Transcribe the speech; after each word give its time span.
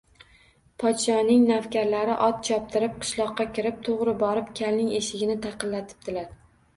Podshoning 0.83 1.41
navkarlari 1.49 2.15
ot 2.27 2.39
choptirib 2.47 2.95
qishloqqa 3.03 3.47
kirib, 3.57 3.77
to‘g‘ri 3.89 4.15
borib 4.23 4.49
kalning 4.61 4.89
eshigini 5.01 5.37
taqillatibdilar 5.45 6.33